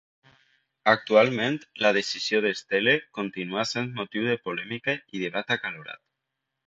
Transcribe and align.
Actualment, 0.93 1.59
la 1.85 1.91
decisió 1.97 2.41
de 2.45 2.53
Steele 2.61 2.95
continua 3.19 3.67
sent 3.73 3.93
motiu 4.01 4.25
de 4.31 4.39
polèmica 4.49 4.97
i 5.19 5.23
debat 5.27 5.55
acalorat. 5.59 6.03